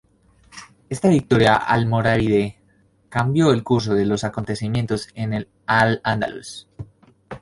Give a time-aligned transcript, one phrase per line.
[0.89, 2.59] Esta victoria almorávide
[3.07, 6.67] cambió el curso de los acontecimientos en al-Ándalus.